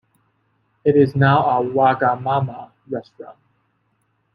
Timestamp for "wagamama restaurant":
1.63-3.37